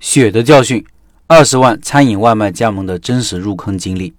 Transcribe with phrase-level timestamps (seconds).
[0.00, 0.82] 血的教训，
[1.26, 4.14] 二十万餐饮外卖加盟的真实入坑经历。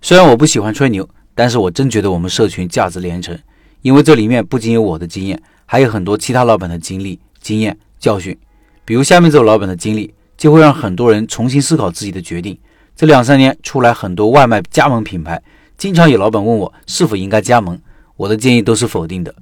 [0.00, 3.36] 虽然我不喜欢吹牛，但是我真觉得我们社群价值连城，
[3.82, 8.38] 因为这里面不仅有我的经验，还有很多其他老板的经历、经验、教训。
[8.84, 12.56] 比如下面这位老板的经历，就会让很多人重新思考自己的决定。
[12.94, 15.42] 这两三年出来很多外卖加盟品牌，
[15.76, 17.76] 经常有老板问我是否应该加盟，
[18.16, 19.34] 我的建议都是否定的。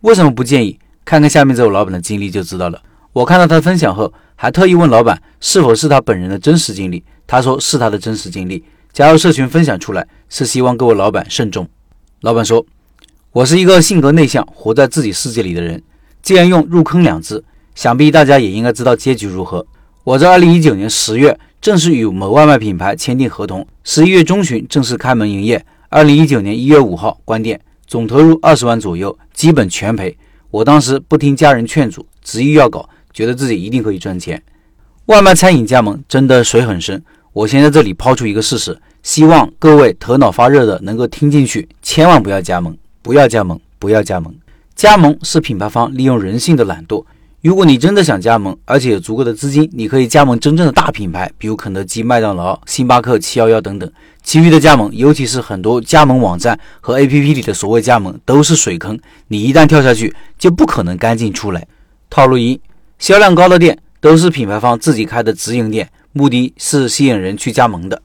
[0.00, 0.76] 为什么不建议？
[1.04, 2.82] 看看下面这位老板的经历就知道了。
[3.12, 7.04] 我看到他分享后，还特意问老板是否是他本人的真实经历。
[7.26, 8.64] 他说是他的真实经历。
[8.92, 11.68] 加入社群分享出来，是希望各位老板慎重。
[12.20, 12.64] 老板说
[13.32, 15.82] ：“我是一个性格内向、活在自己世界里的人。
[16.22, 17.42] 既然用入坑两字，
[17.74, 19.66] 想必大家也应该知道结局如何。
[20.04, 30.16] 我在二零一九年十月正式与某外卖品牌签订合同，十一月中旬正式开门营业，二零一九年一月五号关店，总投入二十万左右，基本全赔。
[30.50, 34.42] 我当时不听家人劝阻，执意要搞。”觉得自己一定可以赚钱，
[35.06, 37.02] 外卖餐饮加盟真的水很深。
[37.32, 44.34] 我先在这里抛出一个事实，希望各位头脑发热的能够听进去，千万不要加盟，不要加盟，不要加盟。
[44.74, 47.04] 加盟是品牌方利用人性的懒惰。
[47.40, 53.90] 如果你真的想加盟，而且有足够的资金，你可以加盟真正的大品牌，比如肯德基、麦当劳、星巴克、七幺幺等等。
[54.22, 58.98] 其余的加盟，尤其是很多加盟网站和 APP 里的所谓加盟，都是水坑。
[59.28, 61.66] 你一旦跳下去，就不可能干净出来。
[62.08, 62.60] 套路一。
[63.02, 68.00] 销量高的店都是品牌方自己开的直营店，目的是吸引人去加盟的。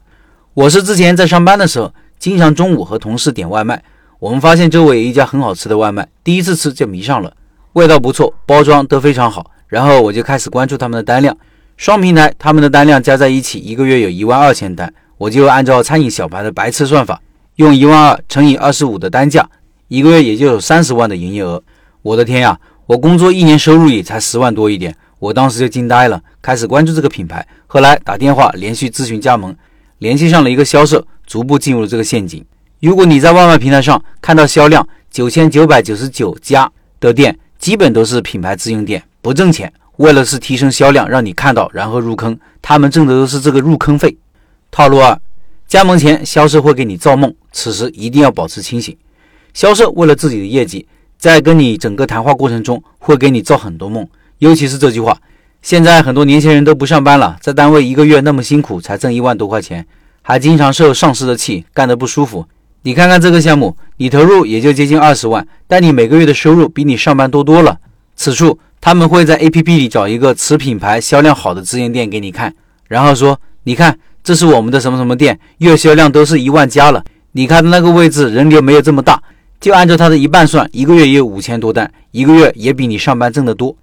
[0.54, 3.80] 我是之前在上班的时候，经常中午和同事点外卖，
[4.18, 7.32] 我们发现周围有一家很好吃的外卖，第一次吃就迷上了，
[7.74, 9.52] 味道不错，包装都非常好。
[9.68, 11.38] 然后我就开始关注他们的单量，
[11.76, 14.92] 双平台他们的单量加在一起，一个月有一万二千单。
[15.16, 17.22] 我就按照餐饮小白的白痴算法，
[17.54, 19.48] 用一万二乘以二十五的单价，
[19.86, 21.62] 一个月也就有三十万的营业额。
[22.02, 22.58] 我的天呀！
[22.88, 27.46] 我工作一年收入也才十万多一点，我当时就惊呆了，开始关注这个品牌。
[27.66, 29.54] 后来打电话连续咨询加盟，
[29.98, 32.42] 联系上了一个销售，逐步进入了这个陷阱。
[32.80, 39.70] 如果你在外卖平台上看到销量九千九百九十九家的店，基本都是品牌自营店，不挣钱。
[39.96, 44.16] 为了是提升销量，让你看到然后入坑，他们挣的都是这个入坑费。
[44.70, 45.20] 套路二，
[45.66, 48.96] 加盟前销售会给你造梦，此时一定要保持清醒。
[49.52, 50.86] 销售为了自己的业绩。
[51.18, 54.06] 在跟你整个谈话过程中，会给你造很多梦，
[54.38, 55.18] 尤其是这句话。
[55.60, 59.84] 现在很多年轻人都不上班了，在单位一个月那么辛苦，才挣一万多块钱，
[60.22, 62.46] 还经常受上司的气，干得不舒服。
[62.82, 67.76] 你看看这个项目，你投入也就接近二十万，但你每个月的收入比你上班多多了。
[68.14, 72.54] 此处他们会在 APP 里找一个此品牌销量好的直营店给你看，
[72.86, 77.04] 然后说：“你看，这是我们的什么什么店，月销量都是一万加了。
[77.32, 79.20] 你看那个位置，人流没有这么大。”
[79.60, 83.76] 就按照他的一半算，一个月也有五千多单，一个月也比你上班挣得多。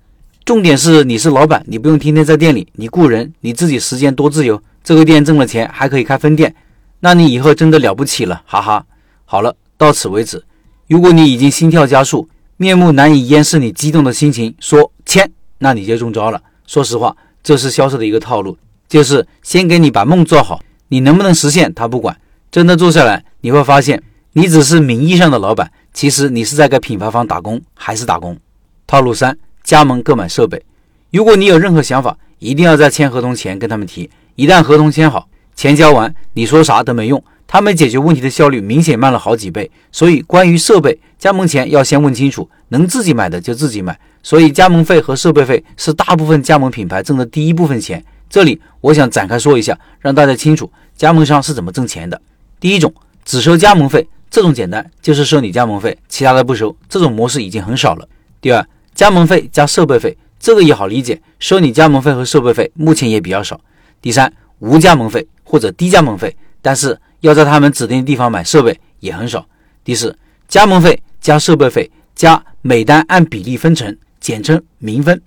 [0.46, 4.62] 重点是你是老板，你不用天天在店里，你雇人，你自己时间多自由。
[4.84, 6.56] 这个店挣了钱，还可以开分店，
[7.00, 8.86] 那你以后真的了不起了，哈哈。
[9.26, 10.44] 好了，到此为止。
[10.88, 16.42] 如果你已经心跳加速，面目难以掩饰你激动的心情，说签，那你就中招了。
[16.68, 22.16] 说实话，这是销售的一个套路，就是先给你把梦做好，你能不能实现他不管，
[22.52, 24.02] 真的做下来，你会发现。
[24.38, 28.38] 你只是名义上的老板，其实你是在给品牌方打工，还是打工？
[28.86, 30.62] 套路三：加盟购买设备。
[31.10, 34.10] 如果你有任何想法，一定要在签合同前跟他们提。
[34.36, 39.72] 一旦合同签好，钱交完，你说啥都没用，他们解决问题的效率明显慢了好几倍。
[39.90, 43.98] 所以，关于设备加盟前要先问清楚，能自己买的就自己买。
[44.22, 48.04] 所以，加盟费和设备费是大部分加盟品牌挣的第一部分钱。
[48.30, 52.22] 这里我想展开说一下，让大家清楚加盟商是怎么挣钱的。
[52.60, 54.06] 第一种，只收加盟费。
[54.36, 56.76] 这种简单，就是收你加盟费，其他的不收。
[56.90, 58.06] 这种模式已经很少了。
[58.42, 63.58] 第二，加盟费加设备费，这个也好理解，收你加盟费和设备费，目前也比较少。
[64.02, 69.46] 第三，无加盟费或者低加盟费，但是要在他们指定的地方买设备也很少。
[69.86, 70.14] 第四，
[70.50, 75.22] 加盟费加设备费加每单按比例分成，简称明分。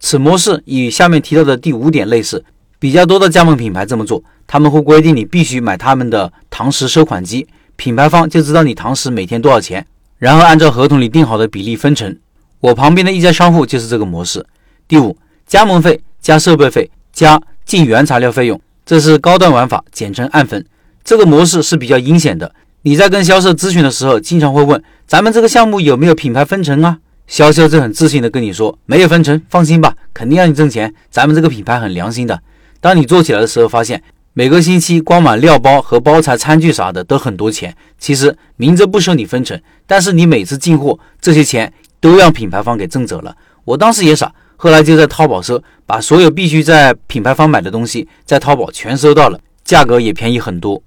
[0.00, 2.42] 此模式与下面提到的第五点类似，
[2.78, 7.46] 比较多的加盟品牌这么做，他们会规定你必须买他们的堂食收款机。
[7.76, 9.86] 品牌方就知道你堂食每天多少钱，
[10.18, 12.16] 然后按照合同里定好的比例分成。
[12.60, 14.44] 我旁边的一家商户就是这个模式。
[14.88, 15.16] 第五，
[15.46, 20.64] 加盟费加设备费加进原材料费用，这是高端玩法，简称按分。
[21.02, 22.54] 这个模式是比较阴险的。
[22.82, 26.98] 你在跟销售咨询的时候，经常会问咱们这个项目有没有品牌分成啊？
[27.26, 30.94] 销售就很自信的跟你说没有分成，放心吧，肯定让你挣钱。
[31.10, 32.40] 咱们这个品牌很良心的。
[32.80, 34.02] 当你做起来的时候，发现。
[34.36, 37.72] 每个星期光买料包和包材、餐具啥的都很多钱。
[38.00, 43.36] 其实明着不收你分成，但是你每次进货这些钱都让品牌方给挣走了。
[43.64, 50.82] 我当时也傻，后来就在淘宝搜，把所有必须在品牌方买的东西在淘宝全搜到了，价格也便宜很多。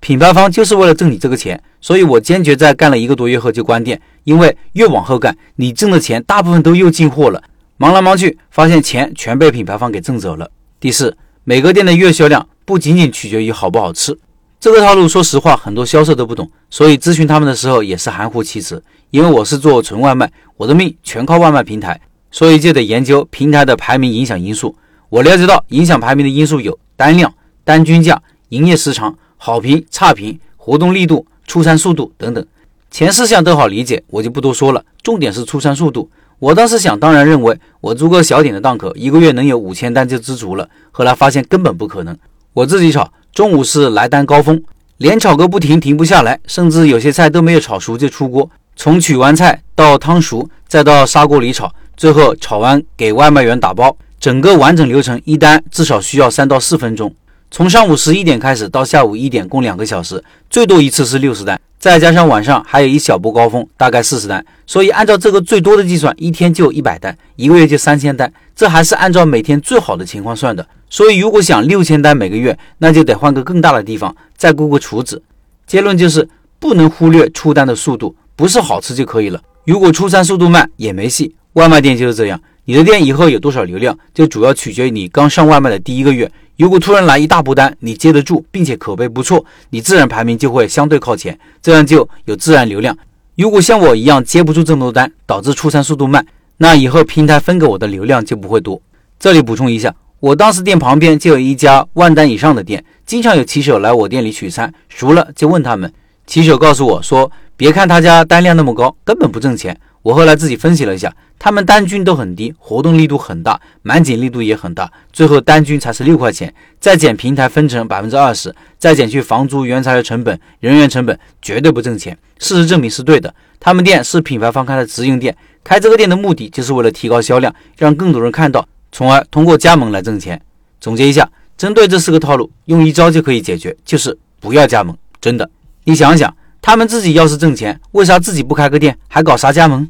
[0.00, 7.42] 品牌方就是为了挣你这个钱，所以我坚决在干了一个多月后就关店，因为越往后干，你挣的钱大部分都又进货了，
[7.78, 10.50] 忙来忙去，发现钱全被品牌方给挣走了。
[10.78, 14.16] 第四，每个店的月销量不仅仅取决于好不好吃，
[14.60, 18.80] 这个套路说实话很多销售都不懂，所以咨询他们的时候也是含糊其辞。
[19.10, 22.00] 因为我是做纯外卖，我的命全靠外卖平台，
[22.30, 24.76] 所以就得研究平台的排名影响因素。
[25.08, 27.34] 我了解到影响排名的因素有单量、
[27.64, 29.18] 单均价、营业时长。
[29.36, 32.46] 好评、差评、活动力度、出餐速度等等，
[32.88, 34.84] 前四项都好理解，我就不多说了。
[35.02, 36.08] 重点是出餐速度。
[36.38, 40.68] 我当时想当然认为，我租个小点的档口，一个月能有五千单就知足了。
[40.92, 42.16] 后来发现根本不可能。
[42.52, 44.60] 我自己炒，中午是来单高峰，
[44.96, 48.50] 连炒个不停，停不下来，甚至有些菜都没有炒熟就出锅。
[48.74, 57.14] 从取完菜到汤熟，再到砂锅里炒，最后炒完给外卖员打包，整个完整流程一单至少需要三到四分钟。
[57.52, 64.44] 从上午十一点开始到下午一点，共两个小时，最多一次是六十单，再加上晚上还有一小波高峰，大概四十单。
[64.66, 68.32] 所以按照这个最多的计算，一天就一百单，一个月就三千单。
[68.56, 70.66] 这还是按照每天最好的情况算的。
[70.90, 75.22] 所以如果想六千单每个月，那就得换个更大的地方，再雇个厨子。
[75.66, 76.28] 结论就是
[76.58, 79.40] 不能忽略出单的速度，不是好吃就可以了。
[79.64, 81.34] 如果出餐速度慢也没戏。
[81.54, 86.30] 外卖店就是这样，你的店以后有多少流量，就主要取决于你刚上外卖的第一个月。
[86.56, 92.96] 如果突然来一大波单，你接得住，并且口碑不错，你自然排名就会相对靠前，这样就有自然流量。
[93.36, 96.24] 如果像我一样接不住这么多单，导致出餐速度慢，
[96.58, 98.80] 那以后平台分给我的流量就不会多。
[99.18, 105.90] 这里补充一下，我当时店旁边就有一家万单以上的店，经常有骑手来我店里取餐，熟了就问他们，
[106.26, 109.74] 骑手告诉我说，别看他家单量那么高，根本不挣钱。
[110.02, 122.16] 我后来自己分析了一下，他们单均都很低，活动力度很大，满减力度也很大，最后单均才是六块钱，再减平台分成百分之二十，再减去房租、原材料成本、人员成本，绝对不挣钱。
[122.38, 123.34] 事实证明是对的。
[123.58, 125.34] 他们店是品牌方开的直营店，
[125.64, 130.40] 开这个店的目的就是为了提高销量，让更多人看到，从而通过加盟来挣钱。
[130.80, 134.96] 总结一下，针对这四个套路，用一招就可以解决，就是不要加盟。
[135.20, 135.50] 真的，
[135.84, 136.34] 你想想。
[136.62, 139.88] 他们自己要是挣钱，为啥自己不开个店，还搞啥加盟？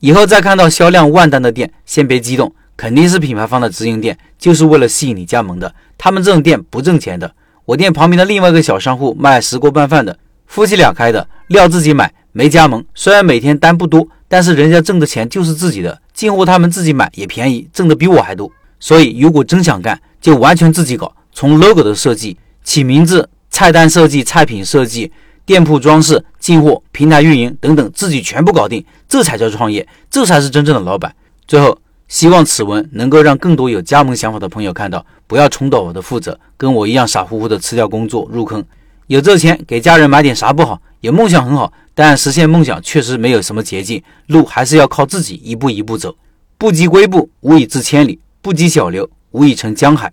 [0.00, 5.74] 以后再看到销量万单的店，先别激动，肯定是品牌方的直营店，就是为了吸引你加盟的。
[5.96, 7.32] 他们这种店不挣钱的。
[7.64, 12.84] 我店旁边的另外一个小商户卖石锅拌饭的，夫妻俩开的，料自己买，没加盟。
[12.94, 18.50] 虽然每天单不多，但是人家挣的钱就是自己的，进货他们自己买也便宜，挣的比我还多。
[18.78, 25.10] 所以如果真想干，就完全自己搞，从 logo 的设计、起名字、菜单设计、菜品设计。
[25.46, 31.12] 店铺装饰、进货、平台运营等等，自己全部搞定，这才叫创业，这才是真正的老板。
[31.44, 38.62] 最后，希望此文能够让更多有加盟想法的朋友看到，不要重蹈我的覆辙，跟我一样傻乎乎的辞掉工作入坑。
[39.08, 40.80] 有这钱给家人买点啥不好？
[41.00, 41.72] 有梦想很好，
[42.02, 46.16] 但实现梦想确实没有什么捷径，路还是要靠自己一步一步走。
[46.56, 50.10] 不积跬步，无以至千里；不积小流，无以成江海。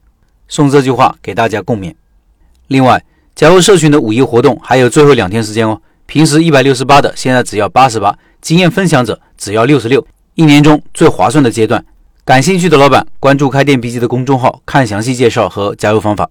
[0.50, 1.96] 送这句话给大家共勉。
[2.68, 3.02] 另外。
[3.38, 10.04] 加入社群的五一活动还有最后两天时间哦，平时一百六十八的，现在只要八十八，经验分享者只要六十六，
[10.34, 11.86] 一年中最划算的阶段。
[12.26, 16.28] 感兴趣的老板关注开店笔记的公众号，看详细介绍和加入方法。